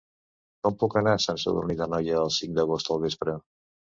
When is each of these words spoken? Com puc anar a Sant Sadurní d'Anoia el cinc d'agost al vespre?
Com 0.67 0.77
puc 0.83 0.95
anar 1.01 1.13
a 1.17 1.19
Sant 1.25 1.41
Sadurní 1.43 1.77
d'Anoia 1.81 2.17
el 2.21 2.33
cinc 2.37 2.57
d'agost 2.61 2.89
al 2.95 3.03
vespre? 3.07 3.37